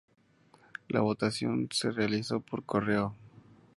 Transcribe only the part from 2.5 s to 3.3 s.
correo.